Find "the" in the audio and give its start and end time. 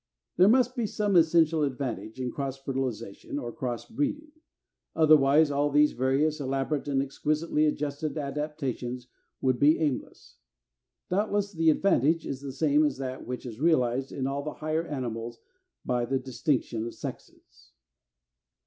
11.53-11.69, 12.41-12.51, 14.41-14.53, 16.05-16.17